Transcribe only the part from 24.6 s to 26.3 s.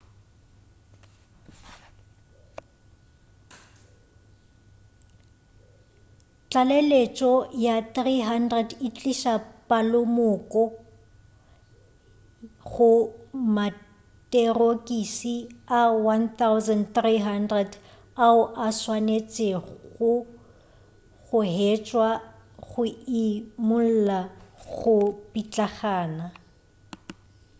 go pitlagana